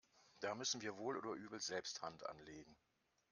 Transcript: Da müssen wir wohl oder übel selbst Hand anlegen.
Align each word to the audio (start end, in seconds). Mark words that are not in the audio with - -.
Da 0.39 0.55
müssen 0.55 0.81
wir 0.81 0.97
wohl 0.97 1.15
oder 1.15 1.33
übel 1.33 1.59
selbst 1.59 2.01
Hand 2.01 2.25
anlegen. 2.25 2.75